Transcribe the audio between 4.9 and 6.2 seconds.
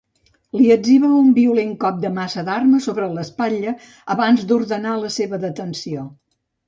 la seva detenció.